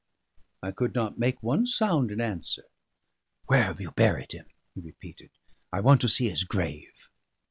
[0.63, 2.63] I could not make one sound in answer.
[3.45, 5.29] "Where have you buried him?" he repeated.
[5.71, 7.07] "I want to see his grave."